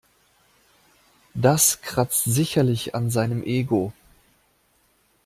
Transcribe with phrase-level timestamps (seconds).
[1.35, 3.93] Das kratzt sicherlich an seinem Ego.